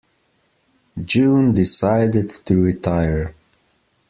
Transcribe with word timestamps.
June 1.05 1.53
decided 1.53 2.27
to 2.27 2.59
retire. 2.59 3.35